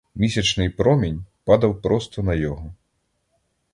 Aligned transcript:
Місячний 0.15 0.69
промінь 0.69 1.25
падав 1.43 1.81
просто 1.81 2.23
на 2.23 2.33
його. 2.33 2.75